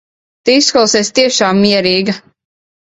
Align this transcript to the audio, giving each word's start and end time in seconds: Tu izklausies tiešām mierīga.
Tu 0.49 0.55
izklausies 0.61 1.13
tiešām 1.21 1.63
mierīga. 1.69 2.21